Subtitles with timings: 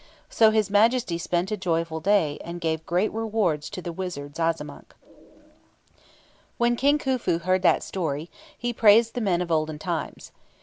[0.31, 4.95] So his Majesty spent a joyful day, and gave great rewards to the wizard Zazamankh."
[6.57, 10.31] When King Khufu heard that story, he praised the men of olden times.